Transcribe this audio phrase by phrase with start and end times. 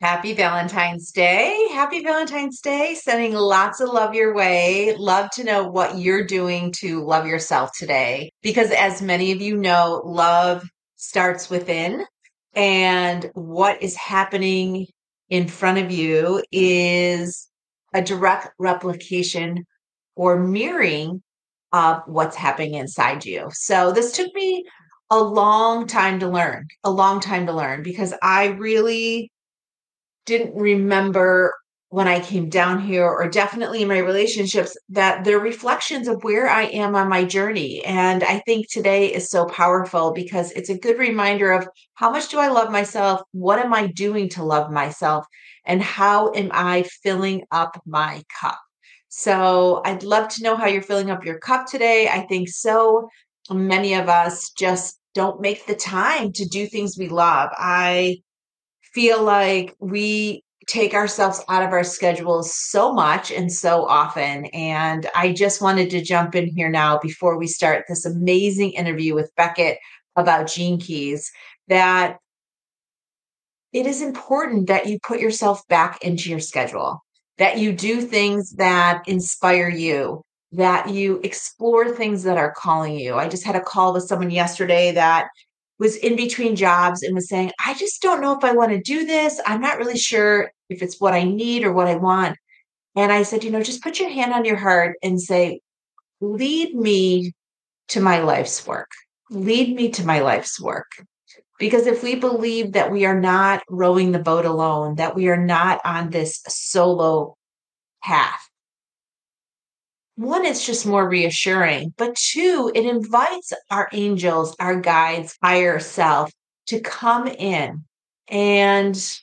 [0.00, 1.66] Happy Valentine's Day.
[1.72, 2.94] Happy Valentine's Day.
[2.94, 4.94] Sending lots of love your way.
[4.96, 8.30] Love to know what you're doing to love yourself today.
[8.40, 10.62] Because as many of you know, love
[10.94, 12.04] starts within.
[12.54, 14.86] And what is happening
[15.30, 17.48] in front of you is
[17.92, 19.64] a direct replication
[20.14, 21.24] or mirroring
[21.72, 23.48] of what's happening inside you.
[23.52, 24.64] So this took me
[25.10, 29.32] a long time to learn, a long time to learn because I really
[30.28, 31.54] didn't remember
[31.88, 36.46] when I came down here, or definitely in my relationships, that they're reflections of where
[36.46, 37.82] I am on my journey.
[37.86, 42.28] And I think today is so powerful because it's a good reminder of how much
[42.28, 43.22] do I love myself?
[43.32, 45.24] What am I doing to love myself?
[45.64, 48.58] And how am I filling up my cup?
[49.08, 52.06] So I'd love to know how you're filling up your cup today.
[52.08, 53.08] I think so
[53.50, 57.48] many of us just don't make the time to do things we love.
[57.56, 58.18] I
[58.92, 64.44] feel like we take ourselves out of our schedules so much and so often.
[64.46, 69.14] And I just wanted to jump in here now before we start this amazing interview
[69.14, 69.78] with Beckett
[70.14, 71.30] about Gene Keys
[71.68, 72.18] that
[73.72, 77.02] it is important that you put yourself back into your schedule,
[77.38, 83.14] that you do things that inspire you, that you explore things that are calling you.
[83.14, 85.28] I just had a call with someone yesterday that
[85.78, 88.80] was in between jobs and was saying, I just don't know if I want to
[88.80, 89.40] do this.
[89.46, 92.36] I'm not really sure if it's what I need or what I want.
[92.96, 95.60] And I said, you know, just put your hand on your heart and say,
[96.20, 97.32] lead me
[97.88, 98.90] to my life's work.
[99.30, 100.90] Lead me to my life's work.
[101.58, 105.36] Because if we believe that we are not rowing the boat alone, that we are
[105.36, 107.36] not on this solo
[108.02, 108.47] path,
[110.18, 116.32] one, it's just more reassuring, but two, it invites our angels, our guides, higher self
[116.66, 117.84] to come in
[118.26, 119.20] and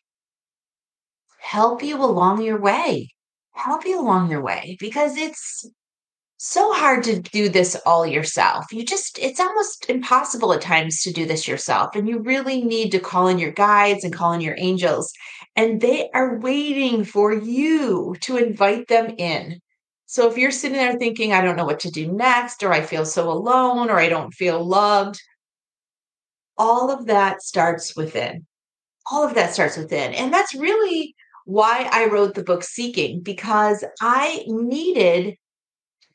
[1.38, 3.10] help you along your way,
[3.52, 5.70] help you along your way because it's
[6.38, 8.64] so hard to do this all yourself.
[8.72, 11.94] You just, it's almost impossible at times to do this yourself.
[11.98, 15.12] And you really need to call in your guides and call in your angels.
[15.58, 19.60] And they are waiting for you to invite them in
[20.16, 22.80] so if you're sitting there thinking, I don't know what to do next, or I
[22.80, 25.22] feel so alone, or I don't feel loved,
[26.58, 28.46] all of that starts within.
[29.12, 30.14] All of that starts within.
[30.14, 35.36] And that's really why I wrote the book Seeking, because I needed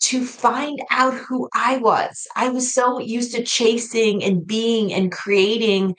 [0.04, 2.26] to find out who I was.
[2.34, 5.94] I was so used to chasing and being and creating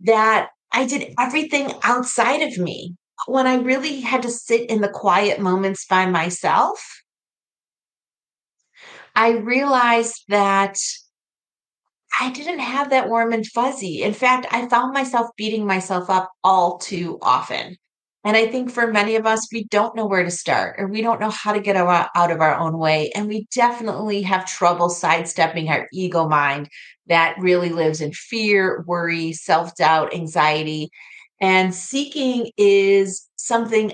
[0.00, 2.96] that I did everything outside of me.
[3.28, 7.02] When I really had to sit in the quiet moments by myself,
[9.16, 10.78] I realized that
[12.20, 14.02] I didn't have that warm and fuzzy.
[14.02, 17.76] In fact, I found myself beating myself up all too often.
[18.24, 21.00] And I think for many of us, we don't know where to start or we
[21.00, 23.10] don't know how to get out of our own way.
[23.14, 26.68] And we definitely have trouble sidestepping our ego mind
[27.06, 30.90] that really lives in fear, worry, self doubt, anxiety.
[31.40, 33.92] And seeking is something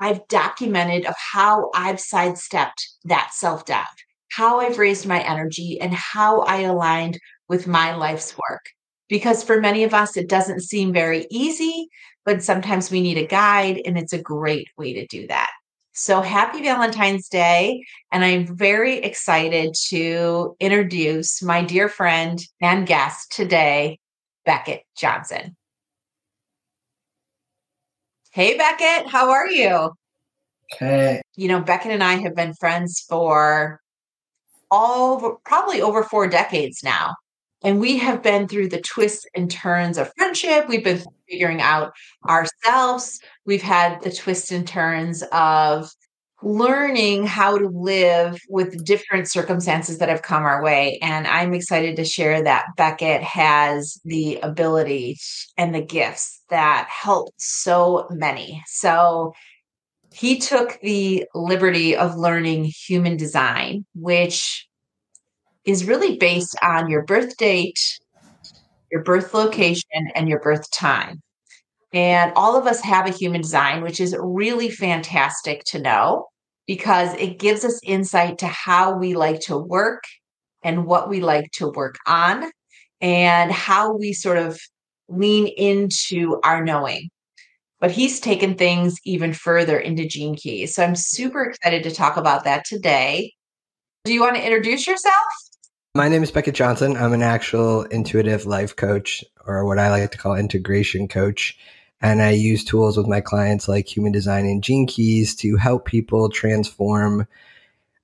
[0.00, 4.03] I've documented of how I've sidestepped that self doubt
[4.34, 8.62] how I've raised my energy and how I aligned with my life's work.
[9.08, 11.88] Because for many of us, it doesn't seem very easy,
[12.24, 15.50] but sometimes we need a guide, and it's a great way to do that.
[15.92, 17.84] So happy Valentine's Day.
[18.10, 24.00] And I'm very excited to introduce my dear friend and guest today,
[24.44, 25.54] Beckett Johnson.
[28.32, 29.92] Hey, Beckett, how are you?
[30.74, 31.22] Okay.
[31.36, 33.80] You know, Beckett and I have been friends for
[34.74, 37.14] all probably over four decades now.
[37.62, 40.68] And we have been through the twists and turns of friendship.
[40.68, 41.92] We've been figuring out
[42.28, 43.20] ourselves.
[43.46, 45.88] We've had the twists and turns of
[46.42, 50.98] learning how to live with different circumstances that have come our way.
[51.00, 55.16] And I'm excited to share that Beckett has the ability
[55.56, 58.62] and the gifts that help so many.
[58.66, 59.32] So
[60.14, 64.68] he took the liberty of learning human design, which
[65.64, 67.80] is really based on your birth date,
[68.92, 71.20] your birth location, and your birth time.
[71.92, 76.26] And all of us have a human design, which is really fantastic to know
[76.68, 80.04] because it gives us insight to how we like to work
[80.62, 82.52] and what we like to work on
[83.00, 84.60] and how we sort of
[85.08, 87.10] lean into our knowing
[87.80, 90.74] but he's taken things even further into Gene Keys.
[90.74, 93.32] So I'm super excited to talk about that today.
[94.04, 95.14] Do you want to introduce yourself?
[95.94, 96.96] My name is Beckett Johnson.
[96.96, 101.56] I'm an actual intuitive life coach, or what I like to call integration coach.
[102.00, 105.86] And I use tools with my clients like human design and gene keys to help
[105.86, 107.26] people transform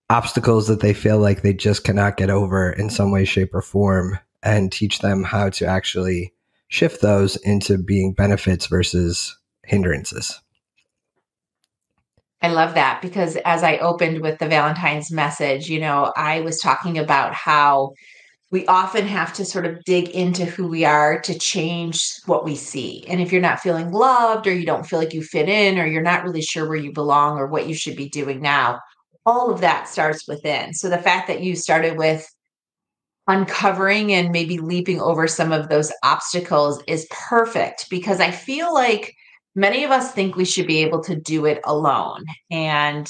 [0.08, 3.62] obstacles that they feel like they just cannot get over in some way, shape, or
[3.62, 6.32] form and teach them how to actually
[6.68, 9.36] shift those into being benefits versus
[9.70, 10.40] hindrances.
[12.42, 16.58] I love that because as I opened with the Valentine's message, you know, I was
[16.58, 17.92] talking about how
[18.50, 22.56] we often have to sort of dig into who we are to change what we
[22.56, 23.04] see.
[23.06, 25.86] And if you're not feeling loved or you don't feel like you fit in or
[25.86, 28.80] you're not really sure where you belong or what you should be doing now,
[29.24, 30.74] all of that starts within.
[30.74, 32.26] So the fact that you started with
[33.28, 39.14] uncovering and maybe leaping over some of those obstacles is perfect because I feel like
[39.60, 42.24] many of us think we should be able to do it alone.
[42.50, 43.06] And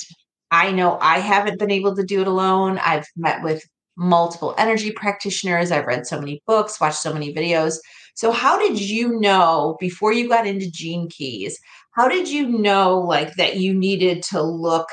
[0.50, 2.79] I know I haven't been able to do it alone.
[2.79, 3.62] I've met with
[3.97, 5.70] multiple energy practitioners.
[5.70, 7.79] I've read so many books, watched so many videos.
[8.14, 11.56] So, how did you know before you got into Gene Keys?
[11.93, 14.88] How did you know like that you needed to look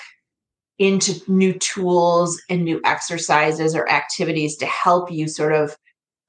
[0.77, 5.75] into new tools and new exercises or activities to help you sort of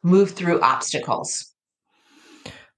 [0.03, 1.53] move through obstacles?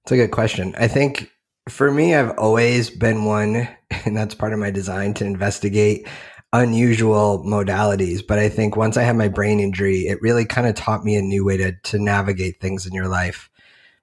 [0.03, 0.75] It's a good question.
[0.77, 1.30] I think
[1.69, 3.67] for me, I've always been one,
[4.05, 6.07] and that's part of my design to investigate
[6.53, 8.25] unusual modalities.
[8.25, 11.15] But I think once I had my brain injury, it really kind of taught me
[11.15, 13.49] a new way to, to navigate things in your life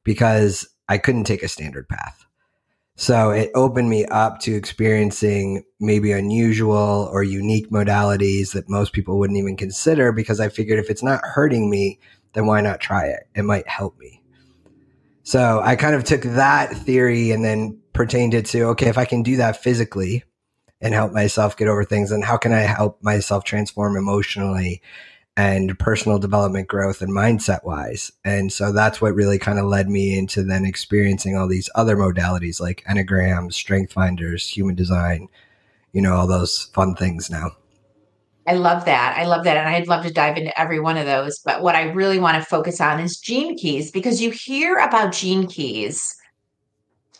[0.04, 2.24] because I couldn't take a standard path.
[2.96, 9.18] So it opened me up to experiencing maybe unusual or unique modalities that most people
[9.18, 12.00] wouldn't even consider because I figured if it's not hurting me,
[12.32, 13.28] then why not try it?
[13.36, 14.17] It might help me.
[15.28, 19.04] So I kind of took that theory and then pertained it to okay, if I
[19.04, 20.24] can do that physically,
[20.80, 24.80] and help myself get over things and how can i help myself transform emotionally
[25.36, 28.10] and personal development growth and mindset wise?
[28.24, 31.94] And so that's what really kind of led me into then experiencing all these other
[31.94, 35.28] modalities like enneagrams strength finders human design
[35.92, 37.50] you know all those fun things now
[38.48, 39.14] I love that.
[39.18, 39.58] I love that.
[39.58, 41.38] And I'd love to dive into every one of those.
[41.44, 45.12] But what I really want to focus on is gene keys because you hear about
[45.12, 46.16] gene keys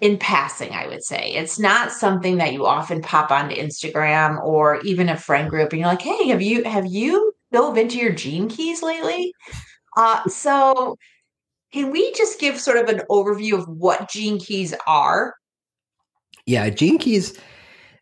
[0.01, 1.33] in passing, I would say.
[1.35, 5.81] It's not something that you often pop onto Instagram or even a friend group and
[5.81, 9.35] you're like, hey, have you have you dove into your gene keys lately?
[9.99, 10.97] Uh, so
[11.75, 15.35] can we just give sort of an overview of what gene keys are?
[16.47, 17.39] Yeah, gene keys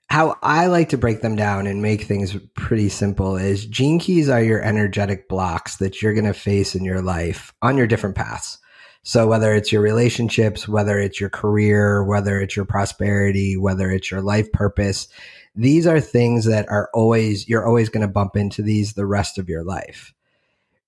[0.09, 4.29] how I like to break them down and make things pretty simple is gene keys
[4.29, 8.15] are your energetic blocks that you're going to face in your life on your different
[8.15, 8.59] paths.
[9.03, 14.11] So whether it's your relationships, whether it's your career, whether it's your prosperity, whether it's
[14.11, 15.09] your life purpose,
[15.55, 19.39] these are things that are always, you're always going to bump into these the rest
[19.39, 20.13] of your life.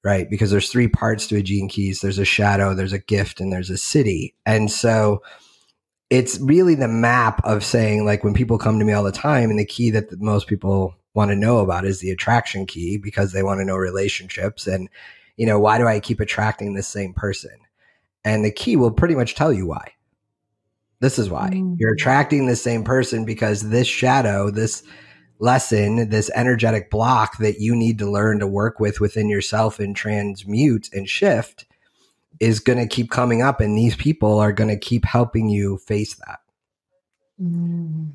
[0.04, 0.30] Right.
[0.30, 2.00] Because there's three parts to a gene keys.
[2.00, 4.32] There's a shadow, there's a gift, and there's a siddhi.
[4.46, 5.22] And so
[6.10, 9.50] it's really the map of saying like when people come to me all the time
[9.50, 13.32] and the key that most people want to know about is the attraction key because
[13.32, 14.88] they want to know relationships and
[15.36, 17.50] you know why do i keep attracting the same person
[18.24, 19.92] and the key will pretty much tell you why.
[21.00, 21.76] This is why mm.
[21.78, 24.82] you're attracting the same person because this shadow, this
[25.38, 29.94] lesson, this energetic block that you need to learn to work with within yourself and
[29.94, 31.64] transmute and shift
[32.40, 33.60] is going to keep coming up.
[33.60, 36.40] And these people are going to keep helping you face that.
[37.40, 38.12] Mm.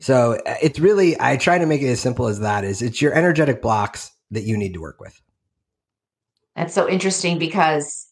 [0.00, 3.00] So uh, it's really, I try to make it as simple as that is it's
[3.00, 5.20] your energetic blocks that you need to work with.
[6.56, 8.08] That's so interesting because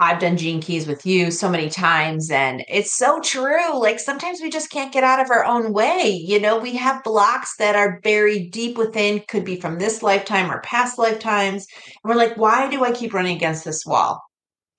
[0.00, 3.78] I've done gene keys with you so many times, and it's so true.
[3.78, 6.08] Like sometimes we just can't get out of our own way.
[6.08, 10.50] You know, we have blocks that are buried deep within, could be from this lifetime
[10.50, 11.66] or past lifetimes.
[11.86, 14.20] And we're like, why do I keep running against this wall?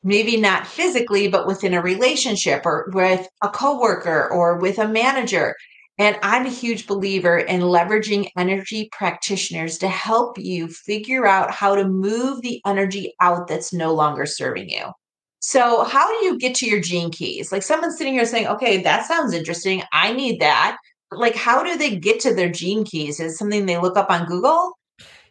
[0.06, 5.56] Maybe not physically, but within a relationship or with a coworker or with a manager.
[5.98, 11.74] And I'm a huge believer in leveraging energy practitioners to help you figure out how
[11.74, 14.92] to move the energy out that's no longer serving you.
[15.40, 17.52] So, how do you get to your gene keys?
[17.52, 19.84] Like someone's sitting here saying, okay, that sounds interesting.
[19.94, 20.78] I need that.
[21.12, 23.20] Like, how do they get to their gene keys?
[23.20, 24.74] Is something they look up on Google?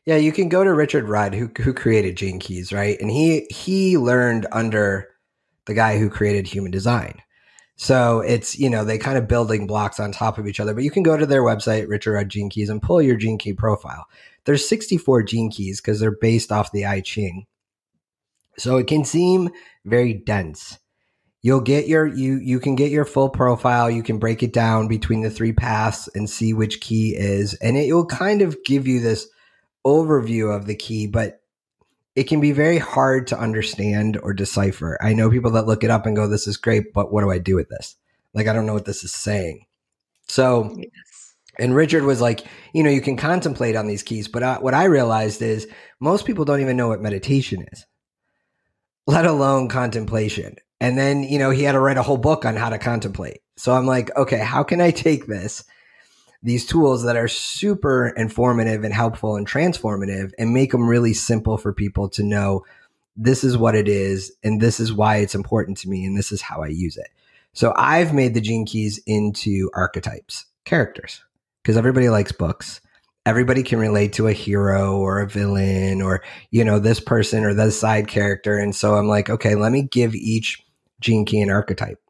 [0.07, 3.01] Yeah, you can go to Richard Rudd, who who created Gene Keys, right?
[3.01, 5.09] And he he learned under
[5.67, 7.23] the guy who created Human Design.
[7.77, 10.75] So it's you know they kind of building blocks on top of each other.
[10.75, 13.39] But you can go to their website, Richard Rudd Gene Keys, and pull your Gene
[13.39, 14.07] Key profile.
[14.45, 17.47] There's 64 Gene Keys because they're based off the I Ching.
[18.59, 19.51] So it can seem
[19.85, 20.79] very dense.
[21.43, 23.91] You'll get your you you can get your full profile.
[23.91, 27.77] You can break it down between the three paths and see which key is, and
[27.77, 29.29] it will kind of give you this
[29.85, 31.41] overview of the key, but
[32.17, 34.99] it can be very hard to understand or decipher.
[35.03, 37.31] I know people that look it up and go, "This is great, but what do
[37.31, 37.97] I do with this?"
[38.35, 39.67] Like, I don't know what this is saying.
[40.29, 41.35] So, yes.
[41.59, 44.75] and Richard was like, you know, you can contemplate on these keys, but I, what
[44.75, 45.69] I realized is
[46.01, 47.87] most people don't even know what meditation is,
[49.07, 50.57] let alone contemplation.
[50.81, 53.41] And then, you know, he had to write a whole book on how to contemplate.
[53.57, 55.65] So I'm like, okay, how can I take this,
[56.45, 61.57] these tools that are super informative and helpful and transformative and make them really simple
[61.57, 62.65] for people to know
[63.17, 66.31] this is what it is and this is why it's important to me and this
[66.31, 67.09] is how I use it.
[67.55, 71.25] So I've made the gene keys into archetypes, characters,
[71.63, 72.83] because everybody likes books.
[73.25, 77.55] Everybody can relate to a hero or a villain or, you know, this person or
[77.55, 78.59] this side character.
[78.59, 80.63] And so I'm like, okay, let me give each
[81.01, 82.03] gene key an archetype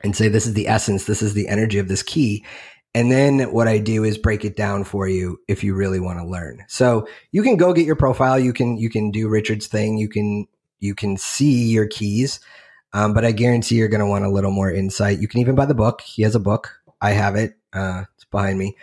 [0.00, 2.42] and say, this is the essence, this is the energy of this key.
[2.96, 6.18] And then what I do is break it down for you if you really want
[6.18, 6.64] to learn.
[6.66, 8.38] So you can go get your profile.
[8.38, 9.98] You can, you can do Richard's thing.
[9.98, 10.46] You can,
[10.80, 12.40] you can see your keys.
[12.94, 15.18] Um, but I guarantee you're going to want a little more insight.
[15.18, 16.00] You can even buy the book.
[16.00, 16.72] He has a book.
[17.02, 17.58] I have it.
[17.70, 18.78] Uh, it's behind me.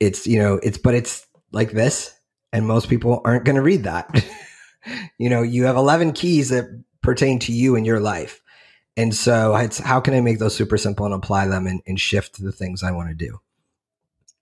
[0.00, 2.12] It's, you know, it's, but it's like this.
[2.52, 4.26] And most people aren't going to read that.
[5.18, 6.64] you know, you have 11 keys that
[7.02, 8.42] pertain to you in your life.
[8.98, 12.00] And so it's how can I make those super simple and apply them and, and
[12.00, 13.38] shift the things I want to do?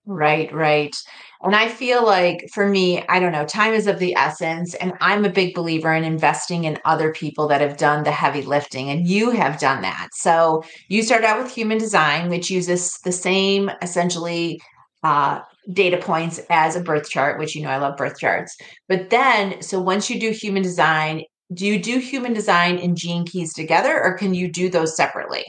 [0.07, 0.97] Right, right.
[1.43, 4.75] And I feel like for me, I don't know, time is of the essence.
[4.75, 8.41] And I'm a big believer in investing in other people that have done the heavy
[8.41, 8.89] lifting.
[8.89, 10.09] And you have done that.
[10.15, 14.59] So you start out with human design, which uses the same essentially
[15.03, 18.57] uh, data points as a birth chart, which you know I love birth charts.
[18.89, 23.25] But then, so once you do human design, do you do human design and gene
[23.25, 25.45] keys together or can you do those separately?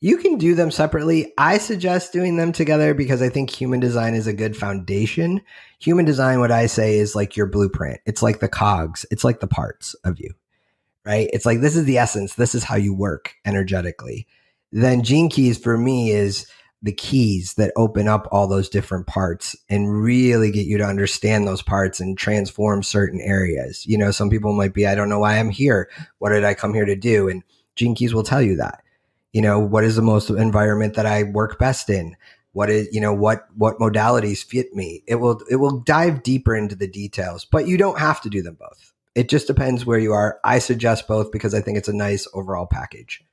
[0.00, 1.32] You can do them separately.
[1.38, 5.40] I suggest doing them together because I think human design is a good foundation.
[5.78, 8.00] Human design, what I say is like your blueprint.
[8.04, 10.34] It's like the cogs, it's like the parts of you,
[11.06, 11.30] right?
[11.32, 14.26] It's like this is the essence, this is how you work energetically.
[14.72, 16.46] Then gene keys for me is
[16.82, 21.46] the keys that open up all those different parts and really get you to understand
[21.46, 23.86] those parts and transform certain areas.
[23.86, 25.88] You know, some people might be, I don't know why I'm here.
[26.18, 27.28] What did I come here to do?
[27.28, 27.44] And
[27.76, 28.82] Gene Keys will tell you that.
[29.32, 32.16] You know, what is the most environment that I work best in?
[32.52, 35.02] What is, you know, what what modalities fit me?
[35.06, 38.42] It will it will dive deeper into the details, but you don't have to do
[38.42, 38.92] them both.
[39.14, 40.38] It just depends where you are.
[40.44, 43.24] I suggest both because I think it's a nice overall package.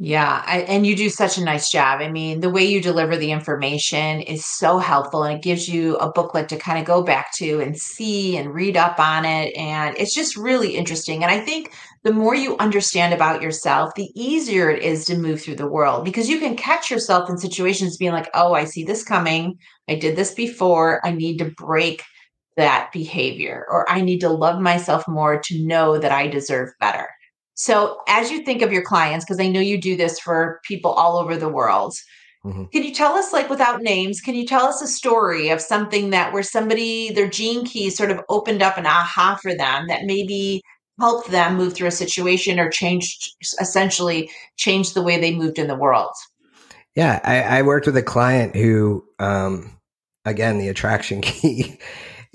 [0.00, 2.00] Yeah, I, and you do such a nice job.
[2.00, 5.96] I mean, the way you deliver the information is so helpful and it gives you
[5.98, 9.54] a booklet to kind of go back to and see and read up on it.
[9.56, 11.22] And it's just really interesting.
[11.22, 11.72] And I think
[12.02, 16.04] the more you understand about yourself, the easier it is to move through the world
[16.04, 19.56] because you can catch yourself in situations being like, oh, I see this coming.
[19.88, 21.06] I did this before.
[21.06, 22.02] I need to break
[22.56, 27.08] that behavior or I need to love myself more to know that I deserve better.
[27.54, 30.90] So, as you think of your clients, because I know you do this for people
[30.90, 31.94] all over the world,
[32.44, 32.64] mm-hmm.
[32.64, 36.10] can you tell us, like without names, can you tell us a story of something
[36.10, 40.04] that where somebody, their gene key sort of opened up an aha for them that
[40.04, 40.62] maybe
[40.98, 45.68] helped them move through a situation or changed, essentially changed the way they moved in
[45.68, 46.12] the world?
[46.96, 49.78] Yeah, I, I worked with a client who, um,
[50.24, 51.78] again, the attraction key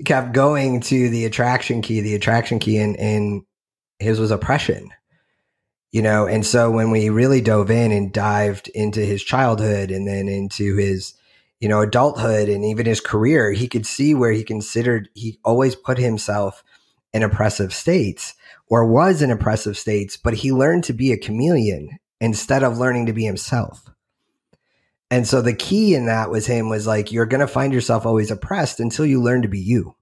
[0.06, 3.42] kept going to the attraction key, the attraction key, and, and
[3.98, 4.90] his was oppression
[5.92, 6.26] you know?
[6.26, 10.76] And so when we really dove in and dived into his childhood and then into
[10.76, 11.14] his
[11.60, 15.76] you know adulthood and even his career he could see where he considered he always
[15.76, 16.64] put himself
[17.12, 18.34] in oppressive states
[18.68, 23.06] or was in oppressive states but he learned to be a chameleon instead of learning
[23.06, 23.88] to be himself.
[25.10, 28.06] And so the key in that was him was like you're going to find yourself
[28.06, 29.96] always oppressed until you learn to be you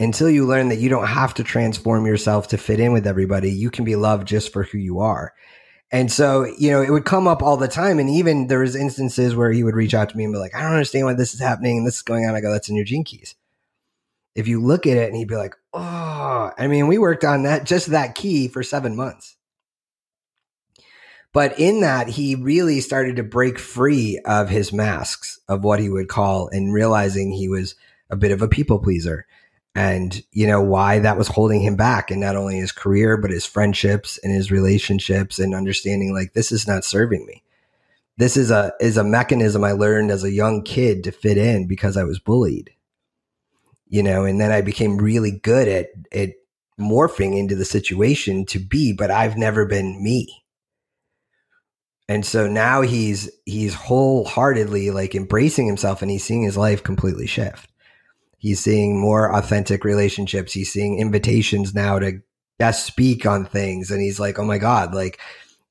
[0.00, 3.52] until you learn that you don't have to transform yourself to fit in with everybody.
[3.52, 5.34] You can be loved just for who you are.
[5.92, 7.98] And so, you know, it would come up all the time.
[7.98, 10.54] And even there was instances where he would reach out to me and be like,
[10.54, 12.34] I don't understand why this is happening and this is going on.
[12.34, 13.34] I go, that's in your gene keys.
[14.34, 17.42] If you look at it and he'd be like, oh, I mean, we worked on
[17.42, 19.36] that, just that key for seven months.
[21.32, 25.90] But in that, he really started to break free of his masks of what he
[25.90, 27.74] would call and realizing he was
[28.08, 29.26] a bit of a people pleaser
[29.74, 33.30] and you know why that was holding him back and not only his career but
[33.30, 37.42] his friendships and his relationships and understanding like this is not serving me.
[38.16, 41.66] This is a is a mechanism i learned as a young kid to fit in
[41.66, 42.70] because i was bullied.
[43.86, 46.30] You know and then i became really good at at
[46.78, 50.36] morphing into the situation to be but i've never been me.
[52.08, 57.28] And so now he's he's wholeheartedly like embracing himself and he's seeing his life completely
[57.28, 57.69] shift
[58.40, 60.52] He's seeing more authentic relationships.
[60.52, 62.20] He's seeing invitations now to
[62.58, 63.90] guest speak on things.
[63.90, 65.20] And he's like, oh my God, like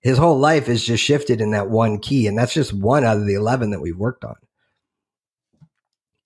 [0.01, 3.17] His whole life is just shifted in that one key, and that's just one out
[3.17, 4.35] of the 11 that we've worked on.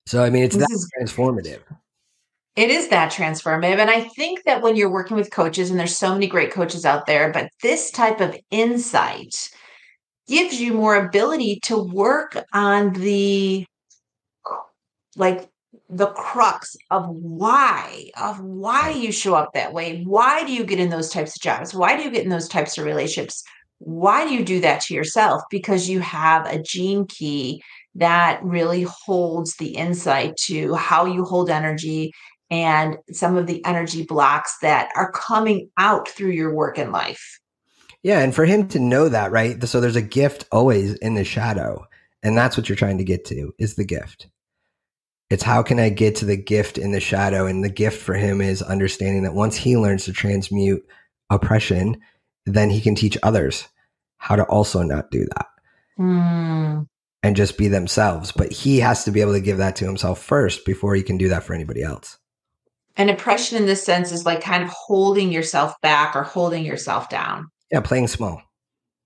[0.06, 1.62] So, I mean, it's this that is, transformative.
[2.56, 3.80] It is that transformative.
[3.80, 6.86] And I think that when you're working with coaches, and there's so many great coaches
[6.86, 9.50] out there, but this type of insight
[10.28, 13.66] gives you more ability to work on the
[15.16, 15.50] like
[15.96, 20.04] the crux of why of why you show up that way.
[20.04, 21.74] Why do you get in those types of jobs?
[21.74, 23.44] Why do you get in those types of relationships?
[23.80, 25.44] Why do you do that to yourself?
[25.50, 27.62] Because you have a gene key
[27.96, 32.14] that really holds the insight to how you hold energy
[32.50, 37.40] and some of the energy blocks that are coming out through your work in life.
[38.02, 39.62] Yeah and for him to know that right?
[39.64, 41.86] So there's a gift always in the shadow
[42.24, 44.28] and that's what you're trying to get to is the gift
[45.34, 47.48] it's how can I get to the gift in the shadow?
[47.48, 50.86] And the gift for him is understanding that once he learns to transmute
[51.32, 52.00] oppression,
[52.46, 53.68] then he can teach others
[54.18, 55.48] how to also not do that
[55.98, 56.88] mm.
[57.24, 58.32] and just be themselves.
[58.32, 61.18] But he has to be able to give that to himself first before he can
[61.18, 62.20] do that for anybody else.
[62.96, 67.10] And oppression in this sense is like kind of holding yourself back or holding yourself
[67.10, 67.48] down.
[67.72, 68.44] Yeah, playing small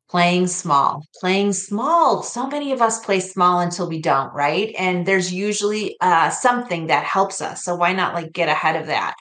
[0.10, 2.24] playing small, playing small.
[2.24, 4.74] So many of us play small until we don't, right?
[4.78, 7.64] And there's usually uh, something that helps us.
[7.64, 9.16] So why not like get ahead of that?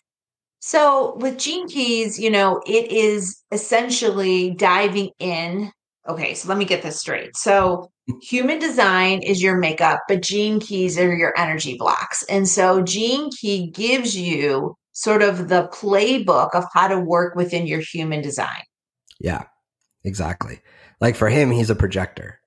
[0.61, 5.71] So with Gene Keys, you know, it is essentially diving in.
[6.09, 7.37] Okay, so let me get this straight.
[7.37, 7.91] So
[8.23, 12.23] human design is your makeup, but Gene Keys are your energy blocks.
[12.25, 17.67] And so Gene Key gives you sort of the playbook of how to work within
[17.67, 18.63] your human design.
[19.21, 19.45] Yeah,
[20.05, 20.61] exactly.
[21.01, 22.41] Like for him, he's a projector.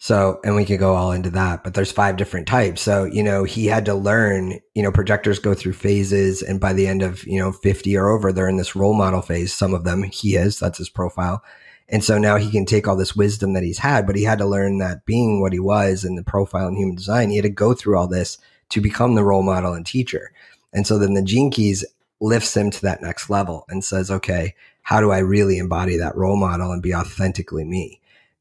[0.00, 2.80] So, and we could go all into that, but there's five different types.
[2.80, 6.40] So, you know, he had to learn, you know, projectors go through phases.
[6.40, 9.22] And by the end of, you know, 50 or over, they're in this role model
[9.22, 9.52] phase.
[9.52, 11.42] Some of them he is, that's his profile.
[11.88, 14.38] And so now he can take all this wisdom that he's had, but he had
[14.38, 17.44] to learn that being what he was in the profile in human design, he had
[17.44, 20.30] to go through all this to become the role model and teacher.
[20.72, 21.84] And so then the gene keys
[22.20, 26.16] lifts him to that next level and says, okay, how do I really embody that
[26.16, 28.00] role model and be authentically me?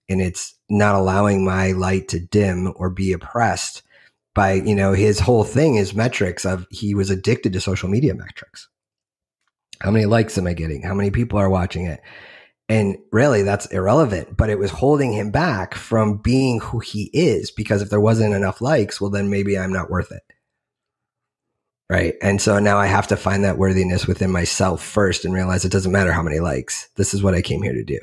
[0.09, 3.83] And it's not allowing my light to dim or be oppressed
[4.33, 8.13] by, you know, his whole thing is metrics of he was addicted to social media
[8.13, 8.69] metrics.
[9.81, 10.81] How many likes am I getting?
[10.81, 12.01] How many people are watching it?
[12.69, 17.49] And really that's irrelevant, but it was holding him back from being who he is
[17.51, 20.23] because if there wasn't enough likes, well, then maybe I'm not worth it.
[21.89, 22.15] Right.
[22.21, 25.71] And so now I have to find that worthiness within myself first and realize it
[25.71, 26.89] doesn't matter how many likes.
[26.95, 27.99] This is what I came here to do.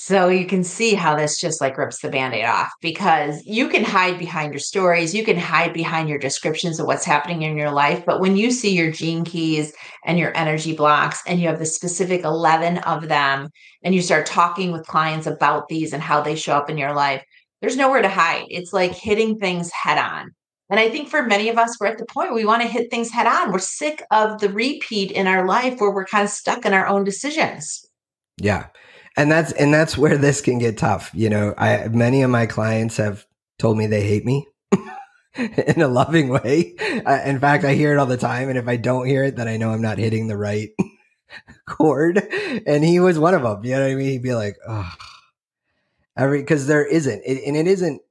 [0.00, 3.68] So you can see how this just like rips the band aid off because you
[3.68, 7.56] can hide behind your stories, you can hide behind your descriptions of what's happening in
[7.56, 8.06] your life.
[8.06, 9.72] But when you see your gene keys
[10.04, 13.48] and your energy blocks, and you have the specific 11 of them,
[13.82, 16.94] and you start talking with clients about these and how they show up in your
[16.94, 17.24] life,
[17.60, 18.44] there's nowhere to hide.
[18.50, 20.30] It's like hitting things head on.
[20.70, 22.90] And I think for many of us, we're at the point we want to hit
[22.90, 23.52] things head on.
[23.52, 26.86] We're sick of the repeat in our life where we're kind of stuck in our
[26.86, 27.86] own decisions.
[28.36, 28.66] Yeah.
[29.16, 31.10] And that's and that's where this can get tough.
[31.14, 33.26] You know, I many of my clients have
[33.58, 34.46] told me they hate me
[35.34, 36.76] in a loving way.
[37.04, 39.36] Uh, in fact, I hear it all the time and if I don't hear it,
[39.36, 40.68] then I know I'm not hitting the right
[41.66, 42.22] chord.
[42.66, 43.64] And he was one of them.
[43.64, 44.10] You know what I mean?
[44.10, 44.92] He'd be like, "Oh,
[46.16, 48.02] every because there isn't, it, and it isn't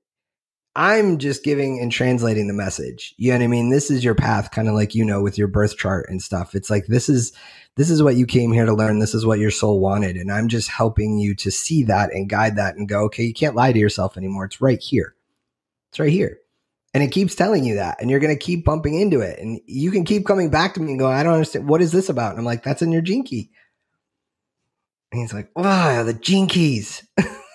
[0.78, 3.16] I'm just giving and translating the message.
[3.18, 3.72] You know what I mean?
[3.72, 6.54] This is your path, kind of like you know with your birth chart and stuff.
[6.54, 7.34] It's like this is
[7.76, 9.00] this is what you came here to learn.
[9.00, 12.30] This is what your soul wanted, and I'm just helping you to see that and
[12.30, 14.46] guide that and go, okay, you can't lie to yourself anymore.
[14.46, 15.16] It's right here.
[15.90, 16.38] It's right here.
[16.94, 19.40] And it keeps telling you that, and you're going to keep bumping into it.
[19.40, 21.68] And you can keep coming back to me and go, I don't understand.
[21.68, 22.32] What is this about?
[22.32, 23.50] And I'm like, that's in your gene key.
[25.12, 27.04] And he's like, wow, the gene keys.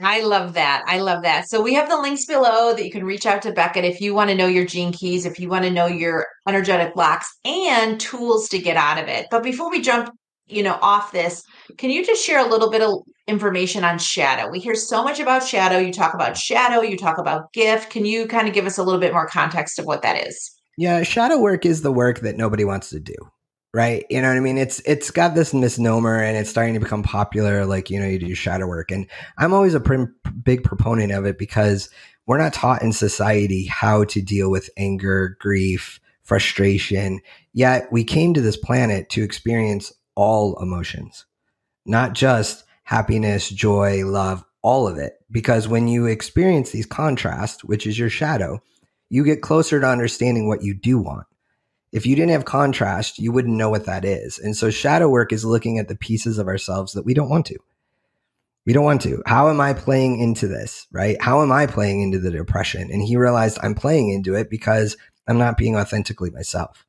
[0.00, 0.84] I love that.
[0.86, 1.48] I love that.
[1.48, 4.14] So we have the links below that you can reach out to Beckett if you
[4.14, 7.98] want to know your gene keys, if you want to know your energetic blocks and
[7.98, 9.26] tools to get out of it.
[9.30, 10.10] But before we jump,
[10.46, 11.42] you know, off this,
[11.78, 14.48] can you just share a little bit of information on shadow?
[14.48, 15.78] We hear so much about shadow.
[15.78, 17.90] You talk about shadow, you talk about gift.
[17.90, 20.54] Can you kind of give us a little bit more context of what that is?
[20.78, 23.14] Yeah, shadow work is the work that nobody wants to do
[23.74, 24.04] right?
[24.10, 24.58] You know what I mean?
[24.58, 27.66] It's it's got this misnomer and it's starting to become popular.
[27.66, 30.08] Like you know, you do shadow work, and I'm always a
[30.42, 31.90] big proponent of it because
[32.26, 37.20] we're not taught in society how to deal with anger, grief, frustration.
[37.52, 41.24] Yet we came to this planet to experience all emotions,
[41.86, 45.14] not just happiness, joy, love, all of it.
[45.30, 48.60] Because when you experience these contrasts, which is your shadow,
[49.08, 51.27] you get closer to understanding what you do want
[51.92, 54.38] If you didn't have contrast, you wouldn't know what that is.
[54.38, 57.46] And so shadow work is looking at the pieces of ourselves that we don't want
[57.46, 57.58] to.
[58.66, 59.22] We don't want to.
[59.24, 60.86] How am I playing into this?
[60.92, 61.20] Right?
[61.22, 62.90] How am I playing into the depression?
[62.92, 64.96] And he realized I'm playing into it because
[65.26, 66.84] I'm not being authentically myself.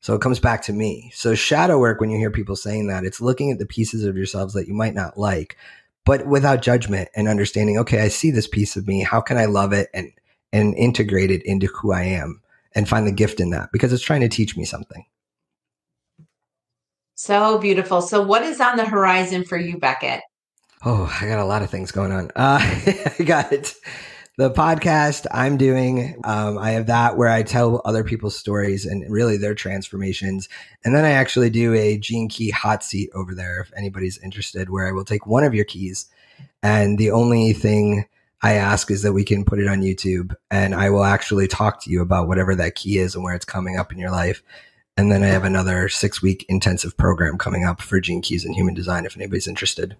[0.00, 1.10] So it comes back to me.
[1.14, 4.16] So shadow work, when you hear people saying that, it's looking at the pieces of
[4.16, 5.56] yourselves that you might not like,
[6.04, 9.00] but without judgment and understanding, okay, I see this piece of me.
[9.00, 10.10] How can I love it and,
[10.52, 12.42] and integrate it into who I am
[12.74, 15.04] and find the gift in that because it's trying to teach me something.
[17.14, 18.02] So beautiful.
[18.02, 20.20] So what is on the horizon for you, Beckett?
[20.84, 22.30] Oh, I got a lot of things going on.
[22.36, 22.58] Uh,
[23.18, 23.50] I got
[24.36, 26.20] the podcast I'm doing.
[26.24, 30.48] Um, I have that where I tell other people's stories and really their transformations.
[30.84, 34.70] And then I actually do a gene key hot seat over there if anybody's interested,
[34.70, 36.06] where I will take one of your keys.
[36.62, 38.06] And the only thing
[38.44, 41.82] I ask is that we can put it on YouTube and I will actually talk
[41.82, 44.42] to you about whatever that key is and where it's coming up in your life.
[44.98, 48.54] And then I have another six week intensive program coming up for gene keys and
[48.54, 49.96] human design if anybody's interested.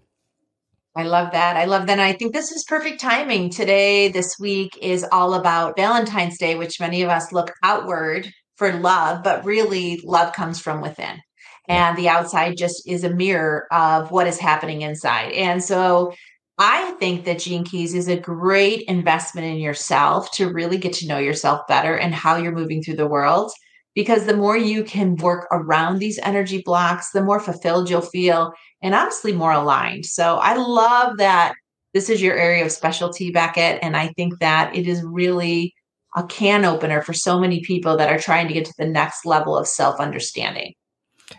[0.94, 1.56] I love that.
[1.56, 1.94] I love that.
[1.94, 3.48] And I think this is perfect timing.
[3.48, 8.74] Today, this week is all about Valentine's Day, which many of us look outward for
[8.74, 11.18] love, but really love comes from within.
[11.66, 15.32] And the outside just is a mirror of what is happening inside.
[15.32, 16.12] And so
[16.58, 21.06] I think that Gene Keys is a great investment in yourself to really get to
[21.08, 23.50] know yourself better and how you're moving through the world.
[23.94, 28.52] Because the more you can work around these energy blocks, the more fulfilled you'll feel
[28.82, 30.04] and honestly more aligned.
[30.04, 31.54] So I love that
[31.92, 33.78] this is your area of specialty, Beckett.
[33.82, 35.72] And I think that it is really
[36.16, 39.24] a can opener for so many people that are trying to get to the next
[39.24, 40.74] level of self understanding.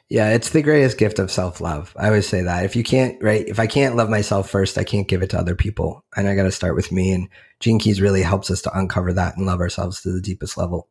[0.07, 1.95] Yeah, it's the greatest gift of self love.
[1.97, 2.63] I always say that.
[2.63, 5.39] If you can't, right, if I can't love myself first, I can't give it to
[5.39, 6.05] other people.
[6.15, 7.11] And I got to start with me.
[7.11, 7.27] And
[7.59, 10.89] Gene Keys really helps us to uncover that and love ourselves to the deepest level.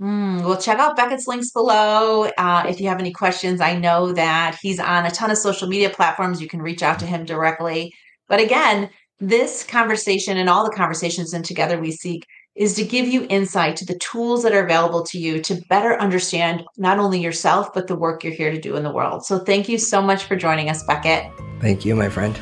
[0.00, 2.28] Mm, well, check out Beckett's links below.
[2.36, 5.68] Uh, if you have any questions, I know that he's on a ton of social
[5.68, 6.42] media platforms.
[6.42, 7.94] You can reach out to him directly.
[8.28, 13.06] But again, this conversation and all the conversations in Together We Seek is to give
[13.06, 17.20] you insight to the tools that are available to you to better understand not only
[17.20, 19.24] yourself, but the work you're here to do in the world.
[19.24, 21.30] So thank you so much for joining us, Beckett.
[21.60, 22.38] Thank you, my friend.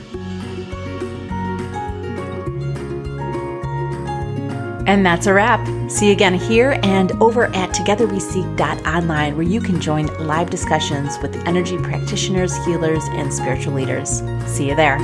[4.86, 5.66] And that's a wrap.
[5.90, 11.34] See you again here and over at togetherweseek.online, where you can join live discussions with
[11.46, 14.22] energy practitioners, healers, and spiritual leaders.
[14.46, 14.98] See you there.